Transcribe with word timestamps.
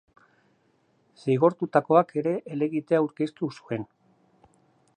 Zigortutakoak 1.25 2.15
ere 2.21 2.33
helegitea 2.55 3.01
aurkeztu 3.03 3.51
zuen. 3.61 3.87